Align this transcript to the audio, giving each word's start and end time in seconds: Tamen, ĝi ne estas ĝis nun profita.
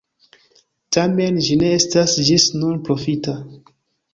Tamen, 0.95 1.37
ĝi 1.49 1.57
ne 1.65 1.69
estas 1.81 2.17
ĝis 2.31 2.49
nun 2.63 2.81
profita. 2.89 3.37